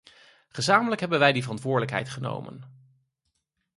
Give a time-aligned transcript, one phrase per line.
[0.49, 2.65] Gezamenlijk hebben wij die verantwoordelijkheid genomen.